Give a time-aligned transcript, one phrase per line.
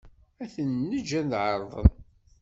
[0.43, 1.91] Ad ten-neǧǧ ad ɛerḍen.